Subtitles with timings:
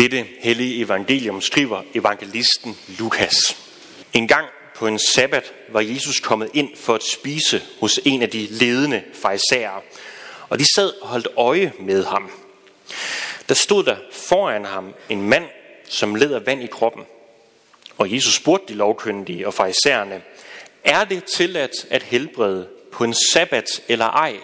[0.00, 3.34] Dette hellige evangelium skriver evangelisten Lukas.
[4.12, 8.30] En gang på en sabbat var Jesus kommet ind for at spise hos en af
[8.30, 9.80] de ledende farisæere,
[10.48, 12.30] og de sad og holdt øje med ham.
[13.48, 15.44] Der stod der foran ham en mand,
[15.88, 17.04] som led af vand i kroppen.
[17.98, 20.22] Og Jesus spurgte de lovkyndige og farisæerne,
[20.84, 24.36] er det tilladt at helbrede på en sabbat eller ej?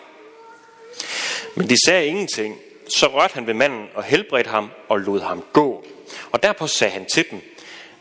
[1.54, 2.61] Men de sagde ingenting.
[2.89, 5.86] Så rørte han ved manden og helbredte ham og lod ham gå.
[6.32, 7.40] Og derpå sagde han til dem,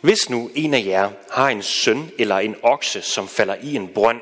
[0.02, 3.88] hvis nu en af jer har en søn eller en okse, som falder i en
[3.88, 4.22] brønd,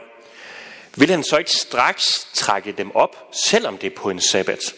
[0.96, 4.76] vil han så ikke straks trække dem op, selvom det er på en sabbat?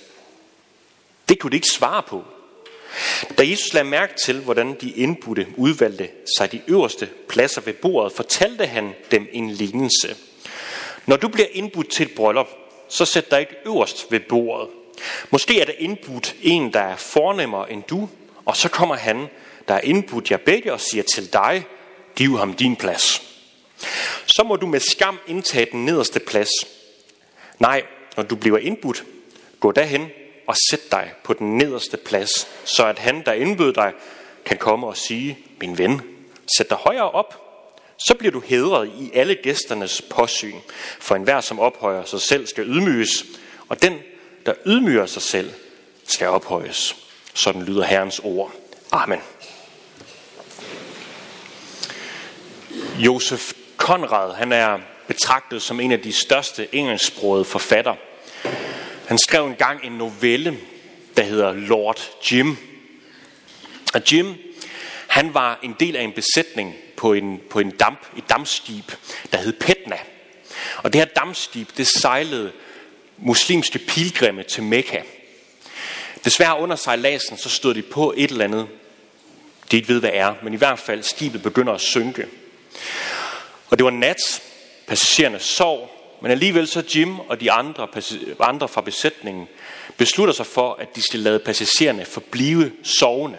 [1.29, 2.23] Det kunne de ikke svare på.
[3.37, 8.13] Da Jesus lagde mærke til, hvordan de indbudte udvalgte sig de øverste pladser ved bordet,
[8.13, 10.15] fortalte han dem en lignelse.
[11.05, 12.47] Når du bliver indbudt til et bryllup,
[12.89, 14.69] så sæt dig ikke øverst ved bordet.
[15.29, 18.09] Måske er der indbudt en, der er fornemmere end du,
[18.45, 19.27] og så kommer han,
[19.67, 21.65] der er indbudt jer begge og siger til dig,
[22.15, 23.21] giv ham din plads.
[24.25, 26.49] Så må du med skam indtage den nederste plads.
[27.59, 27.83] Nej,
[28.17, 29.03] når du bliver indbudt,
[29.59, 30.09] gå derhen
[30.47, 33.93] og sæt dig på den nederste plads, så at han, der indbød dig,
[34.45, 36.01] kan komme og sige, min ven,
[36.57, 37.41] sæt dig højere op,
[37.97, 40.55] så bliver du hedret i alle gæsternes påsyn.
[40.99, 43.25] For enhver, som ophøjer sig selv, skal ydmyges,
[43.69, 43.99] og den,
[44.45, 45.53] der ydmyger sig selv,
[46.07, 46.95] skal ophøjes.
[47.33, 48.51] Sådan lyder Herrens ord.
[48.91, 49.19] Amen.
[52.99, 57.95] Josef Konrad, han er betragtet som en af de største engelsksprogede forfatter.
[59.07, 60.57] Han skrev engang en novelle,
[61.17, 61.99] der hedder Lord
[62.31, 62.57] Jim.
[63.93, 64.33] Og Jim,
[65.07, 68.91] han var en del af en besætning på en, på en damp, et dammskib,
[69.31, 69.97] der hed Petna.
[70.77, 72.51] Og det her dammskib, det sejlede
[73.17, 75.01] muslimske pilgrimme til Mekka.
[76.25, 78.67] Desværre under sejladsen, så stod de på et eller andet,
[79.71, 82.25] de ikke ved, hvad er, men i hvert fald skibet begynder at synke.
[83.69, 84.41] Og det var nat,
[84.87, 87.87] passagererne sov, men alligevel så Jim og de andre,
[88.39, 89.47] andre fra besætningen
[89.97, 93.37] beslutter sig for, at de skal lade passagererne forblive sovende.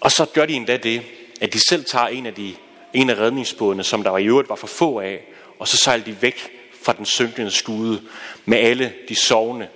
[0.00, 1.02] Og så gør de endda det,
[1.40, 2.54] at de selv tager en af, de,
[2.94, 5.20] en af redningsbådene, som der i øvrigt var for få af,
[5.58, 6.55] og så sejler de væk
[6.86, 8.02] fra den synkende skude
[8.44, 9.68] med alle de sovende,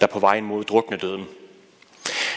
[0.00, 1.24] der på vej mod druknedøden.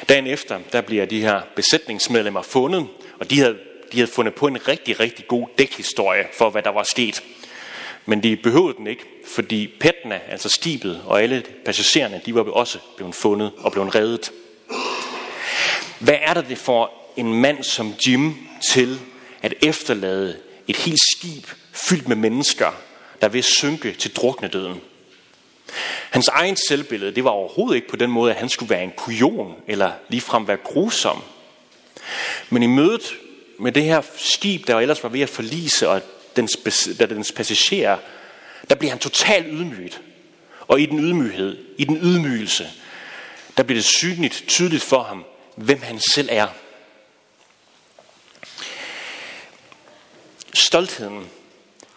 [0.09, 2.88] Dagen efter, der bliver de her besætningsmedlemmer fundet,
[3.19, 3.57] og de havde,
[3.91, 7.23] de havde fundet på en rigtig, rigtig god dækhistorie for, hvad der var sket.
[8.05, 9.03] Men de behøvede den ikke,
[9.35, 14.31] fordi Petna, altså skibet og alle passagererne, de var også blevet fundet og blevet reddet.
[15.99, 18.35] Hvad er det for en mand som Jim
[18.73, 18.99] til
[19.41, 22.86] at efterlade et helt skib fyldt med mennesker,
[23.22, 24.81] der vil synke til druknedøden?
[26.09, 28.94] Hans egen selvbillede, det var overhovedet ikke på den måde, at han skulle være en
[28.97, 31.23] kujon eller ligefrem være grusom.
[32.50, 33.13] Men i mødet
[33.59, 36.01] med det her skib, der ellers var ved at forlise, og
[36.35, 36.57] dens,
[37.00, 37.97] dens passagerer,
[38.69, 40.01] der bliver han totalt ydmyget.
[40.67, 42.69] Og i den ydmyghed, i den ydmygelse,
[43.57, 45.25] der bliver det synligt, tydeligt for ham,
[45.56, 46.47] hvem han selv er.
[50.53, 51.29] Stoltheden,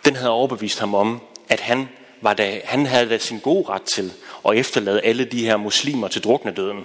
[0.04, 1.88] den havde overbevist ham om, at han,
[2.20, 4.12] var da, han havde da sin gode ret til
[4.48, 6.84] at efterlade alle de her muslimer til druknedøden.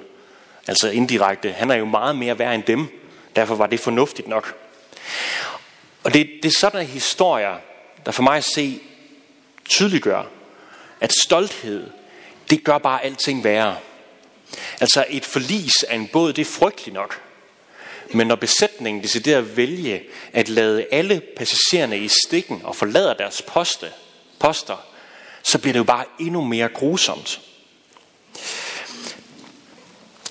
[0.68, 1.52] Altså indirekte.
[1.52, 3.02] Han er jo meget mere værd end dem.
[3.36, 4.56] Derfor var det fornuftigt nok.
[6.04, 7.58] Og det, det er sådan historier,
[8.06, 8.80] der for mig at se
[9.70, 10.24] tydeliggør,
[11.02, 11.90] at stolthed,
[12.50, 13.78] det gør bare alting værre.
[14.82, 17.22] Altså et forlis af en båd, det er frygteligt nok.
[18.14, 23.42] Men når besætningen deciderer at vælge at lade alle passagererne i stikken og forlader deres
[23.42, 23.92] poste,
[24.40, 24.86] poster,
[25.44, 27.42] så bliver det jo bare endnu mere grusomt.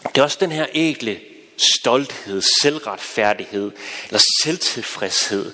[0.02, 1.20] Det er også den her ægle
[1.56, 3.72] stolthed, selvretfærdighed
[4.08, 5.52] eller selvtilfredshed,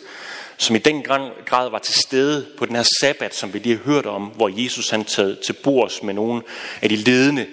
[0.57, 1.03] som i den
[1.47, 4.63] grad var til stede på den her sabbat, som vi lige har hørt om, hvor
[4.65, 6.43] Jesus han taget til bords med nogle
[6.83, 7.47] af de ledende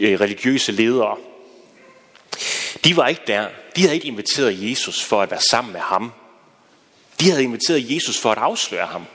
[0.00, 1.16] øh, religiøse ledere.
[2.84, 3.48] De var ikke der.
[3.76, 6.12] De havde ikke inviteret Jesus for at være sammen med ham.
[7.20, 9.06] De havde inviteret Jesus for at afsløre ham.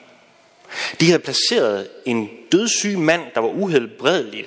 [0.99, 4.45] De havde placeret en dødssyg mand, der var uhelbredelig,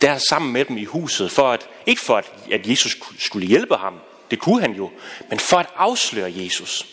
[0.00, 3.76] der sammen med dem i huset, for at, ikke for at, at Jesus skulle hjælpe
[3.76, 3.94] ham,
[4.30, 4.90] det kunne han jo,
[5.30, 6.86] men for at afsløre Jesus.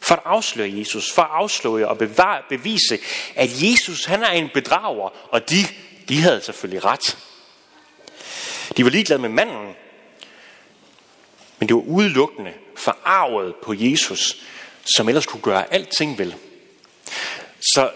[0.00, 2.98] For at afsløre Jesus, for at afsløre og bevare, bevise,
[3.34, 5.56] at Jesus han er en bedrager, og de,
[6.08, 7.18] de havde selvfølgelig ret.
[8.76, 9.74] De var ligeglade med manden,
[11.62, 14.42] men det var udelukkende forarvet på Jesus,
[14.96, 16.34] som ellers kunne gøre alting vel.
[17.74, 17.90] Så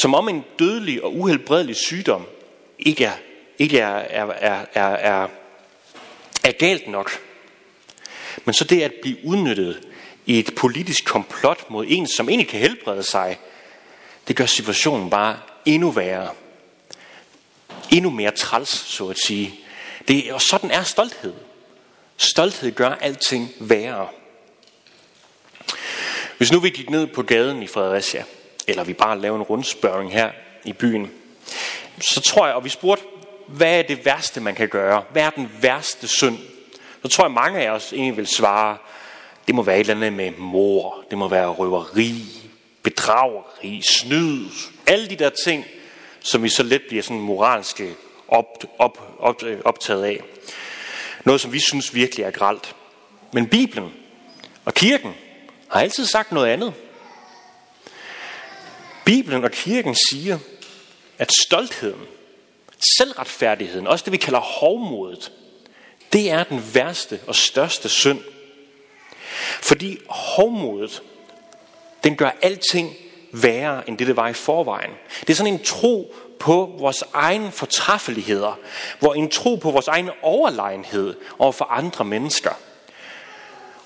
[0.00, 2.26] som om en dødelig og uhelbredelig sygdom
[2.78, 3.12] ikke er,
[3.58, 5.28] ikke er, er, er, er, er,
[6.44, 7.10] er galt nok.
[8.44, 9.88] Men så det at blive udnyttet
[10.26, 13.38] i et politisk komplot mod en, som egentlig kan helbrede sig,
[14.28, 16.30] det gør situationen bare endnu værre.
[17.92, 19.60] Endnu mere træls, så at sige.
[20.08, 21.34] Det, og sådan er stolthed.
[22.18, 24.08] Stolthed gør alting værre.
[26.38, 28.24] Hvis nu vi gik ned på gaden i Fredericia,
[28.66, 30.30] eller vi bare lavede en rundspørgning her
[30.64, 31.10] i byen,
[32.00, 33.04] så tror jeg, og vi spurgte,
[33.46, 35.02] hvad er det værste, man kan gøre?
[35.12, 36.38] Hvad er den værste synd?
[37.02, 38.76] Så tror jeg, mange af os egentlig vil svare,
[39.46, 42.24] det må være et eller andet med mor, det må være røveri,
[42.82, 44.44] bedrageri, snyd,
[44.86, 45.64] alle de der ting,
[46.20, 47.94] som vi så let bliver sådan moralske
[48.28, 50.20] op, op, op, optaget af.
[51.28, 52.76] Noget, som vi synes virkelig er gralt.
[53.32, 53.92] Men Bibelen
[54.64, 55.14] og kirken
[55.70, 56.74] har altid sagt noget andet.
[59.04, 60.38] Bibelen og kirken siger,
[61.18, 62.00] at stoltheden,
[62.98, 65.32] selvretfærdigheden, også det vi kalder hovmodet,
[66.12, 68.20] det er den værste og største synd.
[69.62, 71.02] Fordi hovmodet,
[72.04, 72.96] den gør alting
[73.32, 74.90] værre end det, det var i forvejen.
[75.20, 78.58] Det er sådan en tro på vores egen fortræffeligheder,
[78.98, 82.50] hvor en tro på vores egen overlegenhed over for andre mennesker.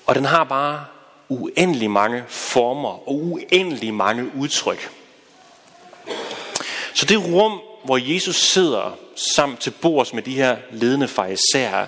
[0.05, 0.85] Og den har bare
[1.29, 4.91] uendelig mange former og uendelig mange udtryk.
[6.93, 11.87] Så det rum, hvor Jesus sidder sammen til bords med de her ledende farisæer, der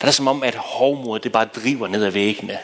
[0.00, 2.58] er det som om, at hovmodet det bare driver ned ad væggene.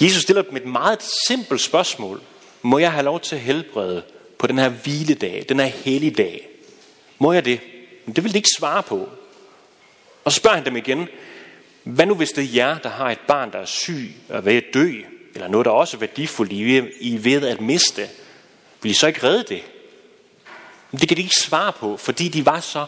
[0.00, 2.22] Jesus stiller dem et meget simpelt spørgsmål.
[2.62, 4.02] Må jeg have lov til at helbrede
[4.44, 6.48] på den her hviledag, den her helligdag?
[7.18, 7.60] Må jeg det?
[8.06, 9.08] Men det vil de ikke svare på.
[10.24, 11.08] Og så spørger han dem igen,
[11.84, 14.54] hvad nu hvis det er jer, der har et barn, der er syg og ved
[14.54, 14.92] at dø,
[15.34, 16.52] eller noget, der er også værdifuldt,
[17.00, 18.08] I ved at miste?
[18.82, 19.62] Vil I så ikke redde det?
[20.90, 22.86] Men det kan de ikke svare på, fordi de var så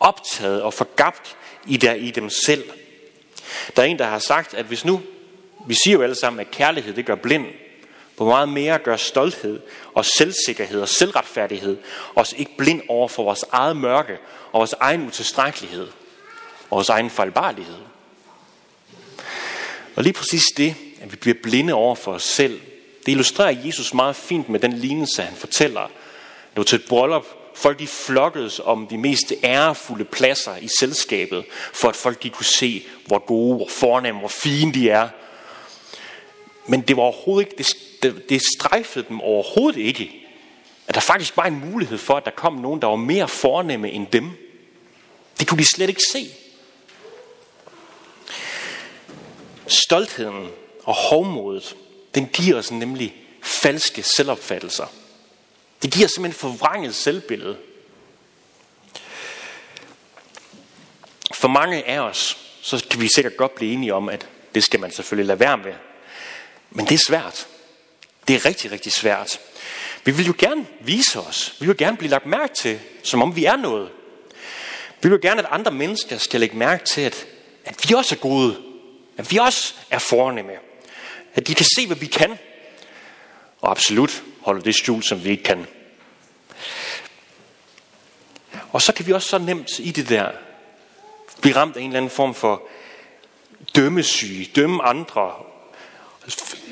[0.00, 1.36] optaget og forgabt
[1.66, 2.64] i, der, i dem selv.
[3.76, 5.02] Der er en, der har sagt, at hvis nu,
[5.66, 7.46] vi siger jo alle sammen, at kærlighed det gør blind,
[8.16, 9.60] hvor meget mere gør stolthed
[9.94, 11.76] og selvsikkerhed og selvretfærdighed
[12.14, 14.18] os ikke blind over for vores eget mørke
[14.52, 15.88] og vores egen utilstrækkelighed
[16.70, 17.76] og vores egen fejlbarlighed.
[19.96, 22.60] Og lige præcis det, at vi bliver blinde over for os selv,
[23.06, 25.82] det illustrerer Jesus meget fint med den lignelse, han fortæller.
[26.50, 31.44] Det var til et bryllup, folk de flokkedes om de mest ærefulde pladser i selskabet,
[31.72, 35.08] for at folk de kunne se, hvor gode, hvor fornemme, hvor fine de er.
[36.66, 37.76] Men det var overhovedet ikke, det,
[38.14, 40.26] det, det strejfede dem overhovedet ikke,
[40.88, 43.90] at der faktisk var en mulighed for, at der kom nogen, der var mere fornemme
[43.90, 44.30] end dem.
[45.40, 46.30] Det kunne de slet ikke se.
[49.66, 50.48] Stoltheden
[50.84, 51.76] og hovmodet,
[52.14, 54.86] den giver os nemlig falske selvopfattelser.
[55.82, 57.56] Det giver simpelthen forvrænget selvbillede.
[61.34, 64.80] For mange af os, så kan vi sikkert godt blive enige om, at det skal
[64.80, 65.74] man selvfølgelig lade være med.
[66.70, 67.46] Men det er svært.
[68.28, 69.40] Det er rigtig, rigtig svært.
[70.04, 71.56] Vi vil jo gerne vise os.
[71.60, 73.90] Vi vil gerne blive lagt mærke til, som om vi er noget.
[75.02, 77.26] Vi vil gerne, at andre mennesker skal lægge mærke til, at,
[77.64, 78.62] at vi også er gode.
[79.16, 80.52] At vi også er fornemme.
[81.34, 82.38] At de kan se, hvad vi kan.
[83.60, 85.66] Og absolut holde det skjult, som vi ikke kan.
[88.72, 90.30] Og så kan vi også så nemt i det der
[91.40, 92.62] blive ramt af en eller anden form for
[93.76, 95.32] dømmesyge, dømme andre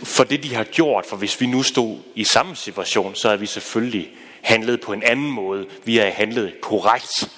[0.05, 1.07] for det, de har gjort.
[1.07, 4.11] For hvis vi nu stod i samme situation, så havde vi selvfølgelig
[4.43, 5.67] handlet på en anden måde.
[5.85, 7.31] Vi havde handlet korrekt.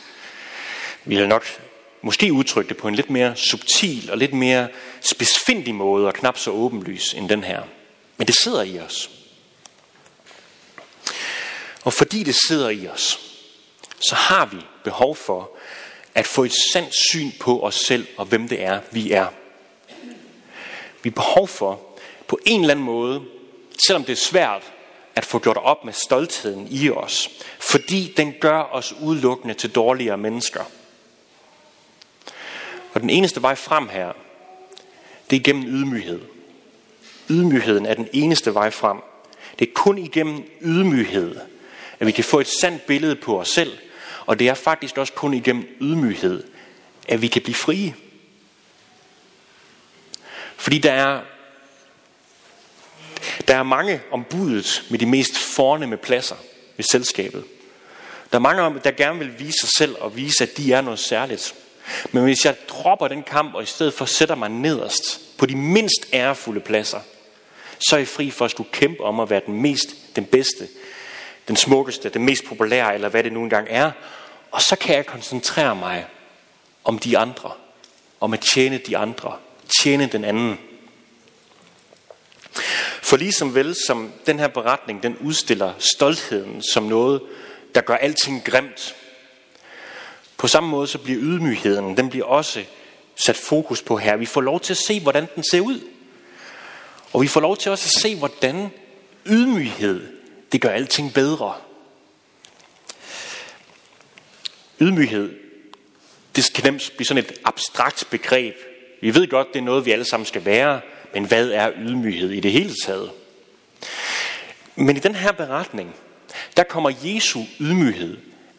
[1.05, 1.47] Vi havde nok
[2.03, 4.69] måske udtrykt det på en lidt mere subtil og lidt mere
[5.01, 7.63] spidsfindig måde, og knap så åbenlys end den her.
[8.17, 9.11] Men det sidder i os.
[11.85, 13.21] Og fordi det sidder i os,
[14.01, 15.51] så har vi behov for
[16.15, 19.27] at få et sandt syn på os selv og hvem det er, vi er.
[21.03, 21.86] Vi har behov for
[22.29, 23.23] på en eller anden måde,
[23.87, 24.73] selvom det er svært,
[25.15, 30.19] at få gjort op med stoltheden i os, fordi den gør os udelukkende til dårligere
[30.19, 30.65] mennesker.
[32.93, 34.13] Og den eneste vej frem her,
[35.31, 36.21] det er gennem ydmyghed.
[37.31, 38.97] Ydmygheden er den eneste vej frem.
[39.59, 41.37] Det er kun igennem ydmyghed,
[42.01, 43.79] at vi kan få et sandt billede på os selv,
[44.27, 46.45] og det er faktisk også kun igennem ydmyghed,
[47.09, 47.95] at vi kan blive frie.
[50.57, 51.21] Fordi der er,
[53.49, 56.37] der er mange ombudet med de mest fornemme pladser
[56.77, 57.45] ved selskabet.
[58.31, 60.81] Der er mange om, der gerne vil vise sig selv og vise, at de er
[60.81, 61.55] noget særligt.
[62.13, 65.57] Men hvis jeg dropper den kamp, og i stedet for sætter mig nederst på de
[65.57, 67.01] mindst ærefulde pladser,
[67.79, 70.69] så er jeg fri for at skulle kæmpe om at være den mest, den bedste,
[71.49, 73.91] den smukkeste, den mest populære, eller hvad det nu engang er.
[74.51, 76.07] Og så kan jeg koncentrere mig
[76.85, 77.51] om de andre.
[78.21, 79.37] om at tjene de andre,
[79.83, 80.59] tjene den anden.
[83.07, 87.23] For ligesom vel som den her beretning, den udstiller stoltheden som noget,
[87.75, 88.97] der gør alting grimt.
[90.37, 92.65] På samme måde så bliver ydmygheden, den bliver også
[93.17, 94.17] sat fokus på her.
[94.17, 95.81] Vi får lov til at se, hvordan den ser ud.
[97.13, 98.71] Og vi får lov til også at se, hvordan
[99.27, 100.09] ydmyghed,
[100.53, 101.55] det gør alting bedre.
[104.81, 105.35] Ydmyghed,
[106.37, 108.57] det kan nemt blive sådan et abstrakt begreb.
[109.01, 110.81] Vi ved godt, det er noget, vi alle sammen skal være,
[111.15, 113.11] men hvad er ydmyghed i det hele taget?
[114.77, 115.95] Men i den her beretning,
[116.57, 118.17] der kommer Jesu ydmyghed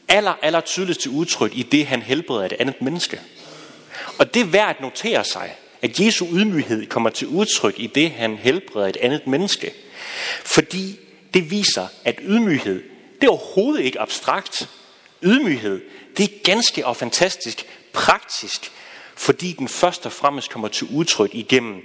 [0.08, 3.22] aller, aller tydeligst til udtryk i det, han helbreder et andet menneske.
[4.20, 8.12] Og det er værd at notere sig, at Jesu ydmyghed kommer til udtryk i det,
[8.12, 9.74] han helbreder et andet menneske.
[10.46, 11.00] Fordi
[11.34, 12.84] det viser, at ydmyghed,
[13.22, 14.70] det er overhovedet ikke abstrakt.
[15.24, 15.82] Ydmyghed,
[16.18, 18.72] det er ganske og fantastisk praktisk,
[19.16, 21.82] fordi den først og fremmest kommer til udtryk igennem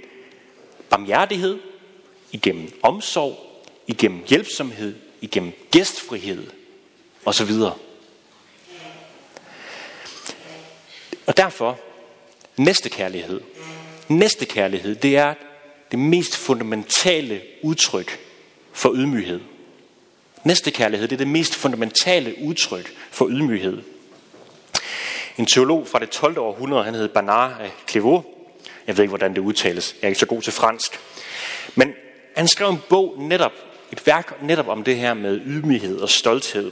[0.89, 1.59] barmhjertighed,
[2.31, 3.37] igennem omsorg,
[3.87, 6.47] igennem hjælpsomhed, igennem gæstfrihed
[7.25, 7.51] osv.
[11.25, 11.79] Og derfor,
[12.57, 13.41] næste kærlighed.
[14.07, 15.33] Næste kærlighed, det er
[15.91, 18.19] det mest fundamentale udtryk
[18.71, 19.41] for ydmyghed.
[20.43, 23.81] Næste kærlighed, det er det mest fundamentale udtryk for ydmyghed.
[25.37, 26.37] En teolog fra det 12.
[26.37, 28.25] århundrede, han hed Bernard af Clairvaux.
[28.87, 29.95] Jeg ved ikke, hvordan det udtales.
[30.01, 30.99] Jeg er ikke så god til fransk.
[31.75, 31.93] Men
[32.35, 33.53] han skrev en bog netop,
[33.91, 36.71] et værk netop om det her med ydmyghed og stolthed.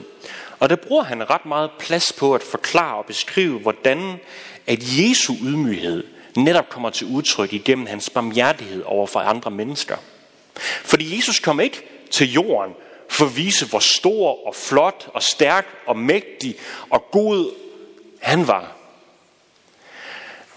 [0.60, 4.20] Og der bruger han ret meget plads på at forklare og beskrive, hvordan
[4.68, 6.04] at Jesu ydmyghed
[6.36, 9.98] netop kommer til udtryk igennem hans barmhjertighed over for andre mennesker.
[10.84, 12.74] Fordi Jesus kom ikke til jorden
[13.10, 16.56] for at vise, hvor stor og flot og stærk og mægtig
[16.90, 17.52] og god
[18.20, 18.76] han var.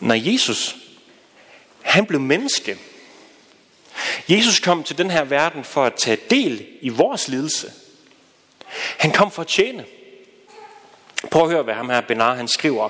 [0.01, 0.77] Når Jesus,
[1.85, 2.79] han blev menneske.
[4.29, 7.73] Jesus kom til den her verden for at tage del i vores lidelse.
[8.99, 9.85] Han kom for at tjene.
[11.31, 12.89] Prøv at høre, hvad ham her Benar han skriver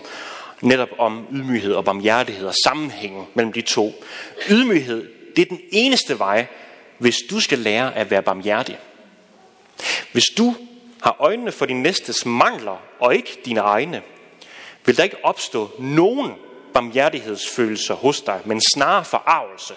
[0.60, 4.04] netop om ydmyghed og barmhjertighed og sammenhængen mellem de to.
[4.50, 6.46] Ydmyghed, det er den eneste vej,
[6.98, 8.78] hvis du skal lære at være barmhjertig.
[10.12, 10.54] Hvis du
[11.02, 14.02] har øjnene for din næstes mangler og ikke dine egne,
[14.86, 16.32] vil der ikke opstå nogen
[16.74, 19.74] barmhjertighedsfølelser hos dig, men snarere forarvelse.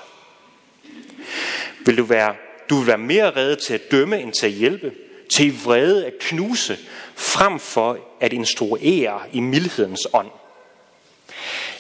[1.86, 2.36] Vil du være,
[2.70, 4.92] du vil være mere redde til at dømme end til at hjælpe,
[5.36, 6.78] til vrede at knuse,
[7.16, 10.30] frem for at instruere i mildhedens ånd.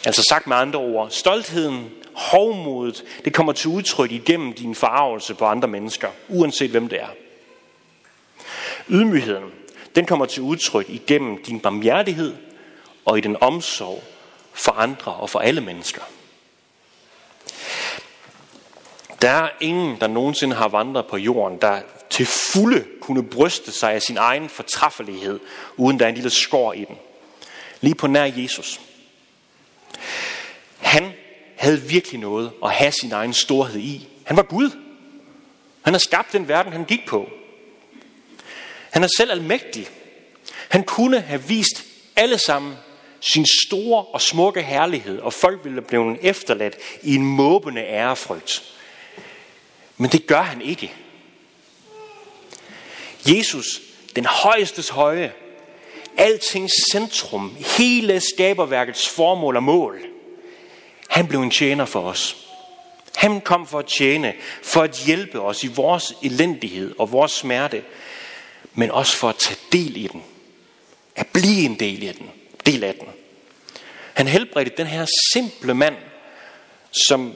[0.05, 5.45] Altså sagt med andre ord, stoltheden, hovmodet, det kommer til udtryk igennem din forarvelse på
[5.45, 7.09] andre mennesker, uanset hvem det er.
[8.89, 9.51] Ydmygheden,
[9.95, 12.35] den kommer til udtryk igennem din barmhjertighed
[13.05, 14.03] og i den omsorg
[14.57, 16.01] for andre og for alle mennesker.
[19.21, 23.93] Der er ingen, der nogensinde har vandret på jorden, der til fulde kunne bryste sig
[23.93, 25.39] af sin egen fortræffelighed,
[25.77, 26.97] uden der er en lille skår i den.
[27.81, 28.81] Lige på nær Jesus.
[30.77, 31.13] Han
[31.55, 34.07] havde virkelig noget at have sin egen storhed i.
[34.23, 34.71] Han var Gud.
[35.81, 37.29] Han har skabt den verden, han gik på.
[38.89, 39.87] Han er selv almægtig.
[40.69, 41.85] Han kunne have vist
[42.15, 42.77] alle sammen
[43.19, 48.63] sin store og smukke herlighed, og folk ville blive efterladt i en måbende ærefrygt.
[49.97, 50.93] Men det gør han ikke.
[53.27, 53.81] Jesus,
[54.15, 55.33] den højestes høje,
[56.17, 60.01] altings centrum, hele skaberværkets formål og mål,
[61.09, 62.37] han blev en tjener for os.
[63.15, 64.33] Han kom for at tjene,
[64.63, 67.83] for at hjælpe os i vores elendighed og vores smerte,
[68.73, 70.23] men også for at tage del i den.
[71.15, 72.31] At blive en del i den
[72.67, 73.07] del af den.
[74.13, 75.95] Han helbredte den her simple mand,
[77.07, 77.33] som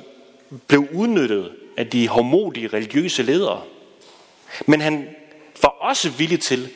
[0.67, 3.63] blev udnyttet af de hormodige religiøse ledere.
[4.65, 5.09] Men han
[5.61, 6.69] var også villig til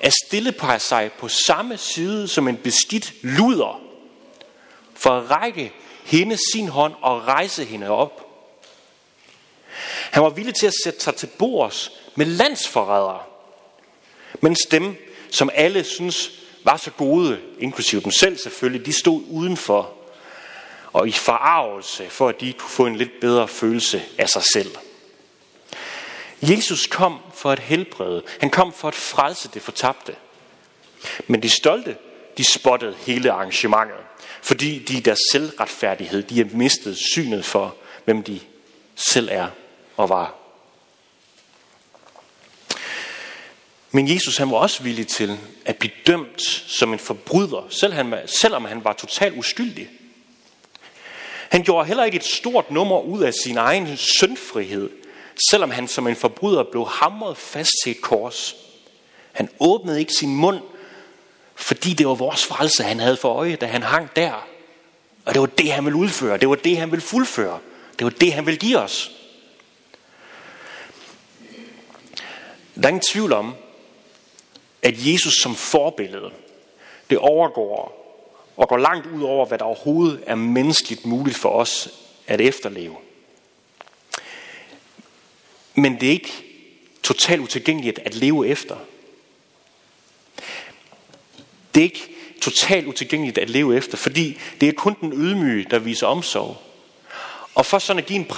[0.00, 3.80] at stille på sig på samme side som en beskidt luder,
[4.94, 5.72] for at række
[6.04, 8.26] hende sin hånd og rejse hende op.
[10.10, 13.20] Han var villig til at sætte sig til bords med landsforrædere,
[14.40, 14.96] mens dem,
[15.30, 16.30] som alle synes
[16.64, 19.92] var så gode, inklusive dem selv selvfølgelig, de stod udenfor
[20.92, 24.76] og i forarvelse, for at de kunne få en lidt bedre følelse af sig selv.
[26.42, 28.22] Jesus kom for at helbrede.
[28.40, 30.14] Han kom for at frelse det fortabte.
[31.26, 31.96] Men de stolte,
[32.38, 33.98] de spottede hele arrangementet,
[34.42, 38.40] fordi de i deres selvretfærdighed, de har mistet synet for, hvem de
[38.94, 39.48] selv er
[39.96, 40.39] og var.
[43.90, 48.14] Men Jesus han var også villig til at blive dømt som en forbryder, selv han,
[48.26, 49.88] selvom han var totalt uskyldig.
[51.48, 54.90] Han gjorde heller ikke et stort nummer ud af sin egen syndfrihed,
[55.50, 58.56] selvom han som en forbryder blev hamret fast til et kors.
[59.32, 60.60] Han åbnede ikke sin mund,
[61.54, 64.46] fordi det var vores frelse, han havde for øje, da han hang der.
[65.24, 66.38] Og det var det, han ville udføre.
[66.38, 67.58] Det var det, han ville fuldføre.
[67.98, 69.10] Det var det, han ville give os.
[72.74, 73.54] Der er ingen tvivl om,
[74.82, 76.30] at Jesus som forbillede,
[77.10, 78.00] det overgår
[78.56, 81.88] og går langt ud over, hvad der overhovedet er menneskeligt muligt for os
[82.26, 82.96] at efterleve.
[85.74, 86.32] Men det er ikke
[87.02, 88.76] totalt utilgængeligt at leve efter.
[91.74, 92.08] Det er ikke
[92.42, 96.56] totalt utilgængeligt at leve efter, fordi det er kun den ydmyge, der viser omsorg.
[97.54, 98.30] Og for sådan at give en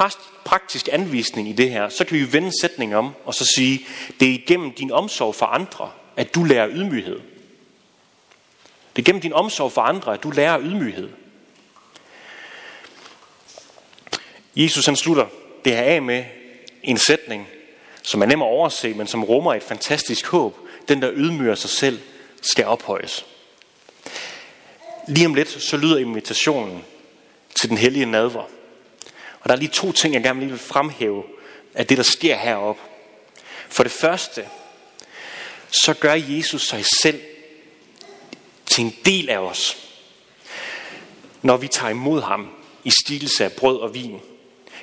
[0.44, 3.86] praktisk anvisning i det her, så kan vi vende sætningen om og så sige,
[4.20, 7.20] det er igennem din omsorg for andre, at du lærer ydmyghed.
[8.96, 11.08] Det er gennem din omsorg for andre, at du lærer ydmyghed.
[14.56, 15.26] Jesus han slutter
[15.64, 16.24] det her af med
[16.82, 17.48] en sætning,
[18.02, 20.58] som er nem at overse, men som rummer et fantastisk håb.
[20.88, 22.00] Den, der ydmyger sig selv,
[22.42, 23.26] skal ophøjes.
[25.08, 26.84] Lige om lidt, så lyder invitationen
[27.54, 28.42] til den hellige nadver.
[29.40, 31.24] Og der er lige to ting, jeg gerne vil fremhæve
[31.74, 32.82] af det, der sker heroppe.
[33.68, 34.46] For det første,
[35.84, 37.20] så gør Jesus sig selv
[38.66, 39.76] til en del af os,
[41.42, 42.48] når vi tager imod ham
[42.84, 44.20] i stilelse af brød og vin.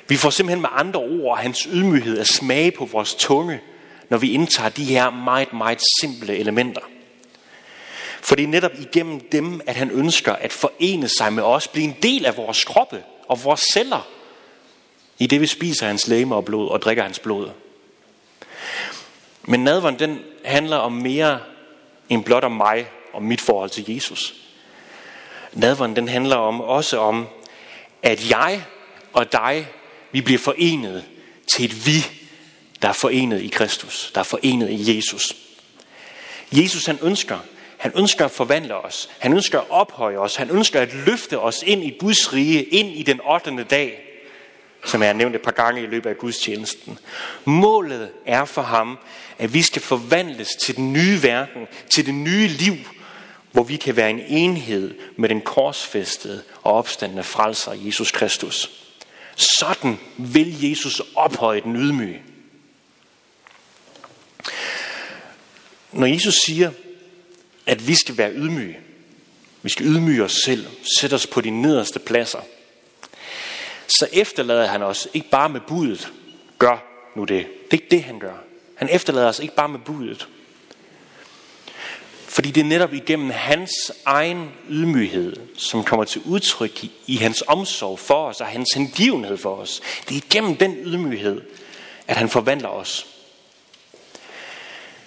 [0.08, 3.60] Vi får simpelthen med andre ord hans ydmyghed at smage på vores tunge,
[4.08, 6.80] når vi indtager de her meget, meget simple elementer.
[8.20, 11.84] For det er netop igennem dem, at han ønsker at forene sig med os, blive
[11.84, 14.08] en del af vores kroppe og vores celler,
[15.18, 17.50] i det vi spiser hans læme og blod og drikker hans blod.
[19.42, 21.40] Men nadveren den handler om mere
[22.08, 24.34] end blot om mig og mit forhold til Jesus.
[25.52, 27.26] Nadveren den handler om også om,
[28.02, 28.64] at jeg
[29.12, 29.66] og dig,
[30.12, 31.04] vi bliver forenet
[31.54, 32.06] til et vi,
[32.82, 35.36] der er forenet i Kristus, der er forenet i Jesus.
[36.52, 37.38] Jesus han ønsker,
[37.80, 39.10] han ønsker at forvandle os.
[39.18, 40.36] Han ønsker at ophøje os.
[40.36, 43.64] Han ønsker at løfte os ind i Guds rige, ind i den 8.
[43.70, 44.09] dag,
[44.84, 46.98] som jeg har nævnt et par gange i løbet af gudstjenesten.
[47.44, 48.98] Målet er for ham,
[49.38, 52.76] at vi skal forvandles til den nye verden, til det nye liv,
[53.52, 58.70] hvor vi kan være en enhed med den korsfæstede og opstandende frelser Jesus Kristus.
[59.36, 62.22] Sådan vil Jesus ophøje den ydmyge.
[65.92, 66.70] Når Jesus siger,
[67.66, 68.78] at vi skal være ydmyge,
[69.62, 70.66] vi skal ydmyge os selv,
[71.00, 72.40] sætte os på de nederste pladser,
[73.98, 76.12] så efterlader han os ikke bare med budet,
[76.58, 76.84] gør
[77.16, 77.46] nu det.
[77.46, 78.34] Det er ikke det, han gør.
[78.74, 80.28] Han efterlader os ikke bare med budet.
[82.28, 83.70] Fordi det er netop igennem hans
[84.04, 89.36] egen ydmyghed, som kommer til udtryk i, i hans omsorg for os og hans hengivenhed
[89.36, 89.80] for os.
[90.08, 91.40] Det er igennem den ydmyghed,
[92.06, 93.06] at han forvandler os.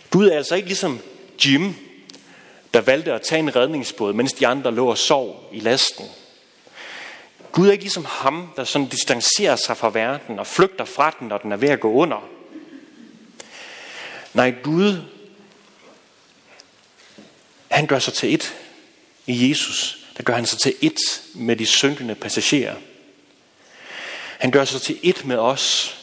[0.10, 1.00] Gud er altså ikke ligesom
[1.46, 1.76] Jim,
[2.74, 6.06] der valgte at tage en redningsbåd, mens de andre lå og sov i lasten.
[7.54, 11.28] Gud er ikke ligesom ham, der sådan distancerer sig fra verden og flygter fra den,
[11.28, 12.30] når den er ved at gå under.
[14.34, 15.02] Nej, Gud,
[17.72, 18.56] han gør sig til et
[19.28, 20.08] i Jesus.
[20.18, 22.76] Der gør han sig til et med de synkende passagerer.
[24.40, 25.98] Han gør sig til et med os,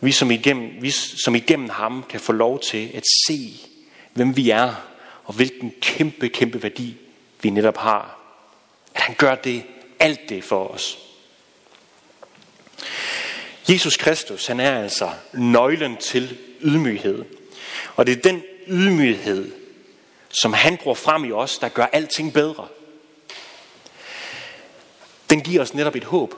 [0.00, 3.60] vi som, igennem, vi som igennem ham kan få lov til at se,
[4.12, 4.74] hvem vi er,
[5.24, 6.96] og hvilken kæmpe, kæmpe værdi
[7.42, 8.18] vi netop har.
[8.94, 9.62] At han gør det,
[10.04, 10.98] alt det for os.
[13.68, 17.24] Jesus Kristus, han er altså nøglen til ydmyghed.
[17.96, 19.52] Og det er den ydmyghed,
[20.28, 22.68] som han bruger frem i os, der gør alting bedre.
[25.30, 26.34] Den giver os netop et håb.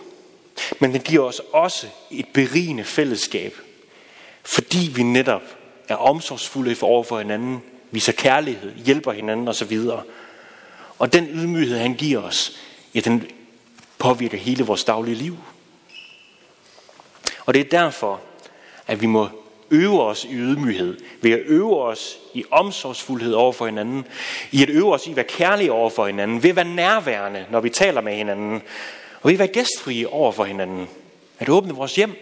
[0.81, 3.57] Men den giver os også et berigende fællesskab.
[4.45, 5.43] Fordi vi netop
[5.89, 9.81] er omsorgsfulde over for hinanden, viser kærlighed, hjælper hinanden osv.
[10.99, 12.53] Og den ydmyghed, han giver os,
[12.95, 13.31] ja, den
[14.07, 15.37] påvirker hele vores daglige liv.
[17.47, 18.21] Og det er derfor,
[18.87, 19.29] at vi må
[19.71, 24.07] øve os i ydmyghed, ved at øve os i omsorgsfuldhed over for hinanden,
[24.53, 27.47] i at øve os i at være kærlige over for hinanden, ved at være nærværende,
[27.51, 28.63] når vi taler med hinanden,
[29.23, 30.89] og ved at være gæstfrie over for hinanden,
[31.39, 32.15] at åbne vores hjem.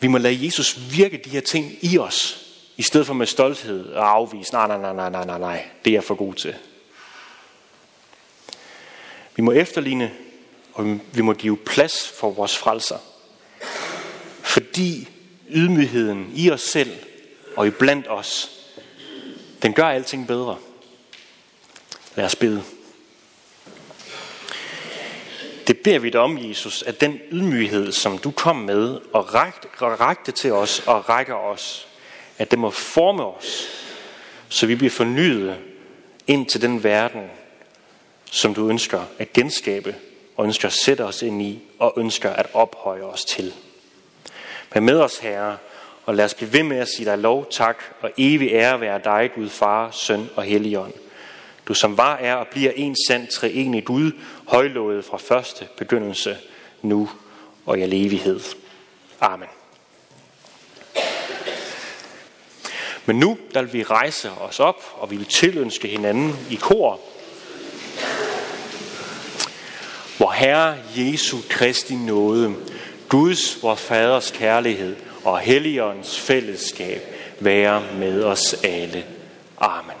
[0.00, 3.92] Vi må lade Jesus virke de her ting i os, i stedet for med stolthed
[3.92, 6.54] og afvise, nej, nej, nej, nej, nej, nej, det er jeg for god til.
[9.36, 10.12] Vi må efterligne,
[10.72, 12.98] og vi må give plads for vores frelser.
[14.42, 15.08] Fordi
[15.50, 16.92] ydmygheden i os selv
[17.56, 18.50] og i blandt os,
[19.62, 20.58] den gør alting bedre.
[22.16, 22.62] Lad os bede.
[25.66, 29.34] Det beder vi dig om, Jesus, at den ydmyghed, som du kom med og
[30.00, 31.88] rakte til os og rækker os,
[32.38, 33.68] at det må forme os,
[34.48, 35.56] så vi bliver fornyet
[36.26, 37.22] ind til den verden,
[38.34, 39.94] som du ønsker at genskabe
[40.36, 43.54] og ønsker at sætte os ind i og ønsker at ophøje os til.
[44.72, 45.56] Vær med os, Herre,
[46.04, 49.00] og lad os blive ved med at sige dig lov, tak og evig ære være
[49.04, 50.92] dig, Gud, Far, Søn og Helligånd.
[51.68, 54.12] Du som var, er og bliver en sand treenig Gud,
[54.46, 56.38] højlået fra første begyndelse,
[56.82, 57.10] nu
[57.66, 58.40] og i al evighed.
[59.20, 59.48] Amen.
[63.06, 67.00] Men nu der vil vi rejse os op, og vi vil tilønske hinanden i kor.
[70.16, 72.54] Hvor Herre Jesu Kristi nåde,
[73.08, 77.02] Guds, vor Faders kærlighed og Helligåndens fællesskab
[77.40, 79.04] være med os alle.
[79.58, 79.93] Amen.